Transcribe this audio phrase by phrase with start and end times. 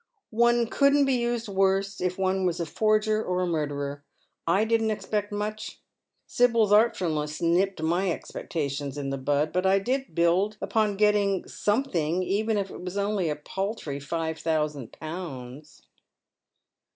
[0.45, 4.03] "One couldn't be used worse if one was a forger or a murderer.
[4.47, 5.79] I didn't expect much.
[6.25, 11.91] Sibyl's artfulness nipped my expectations in the bud, but I did build upon getting sorue
[11.91, 15.83] thing, if it was only a paltrj'' five thousand pounds."